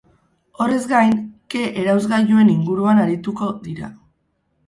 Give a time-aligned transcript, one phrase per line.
[0.63, 1.11] Horrez gain,
[1.55, 3.93] ke-erauzgailuen inguruan arituko dira.